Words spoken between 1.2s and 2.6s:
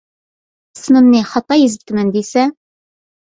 خاتا يېزىپتىمەن دېسە.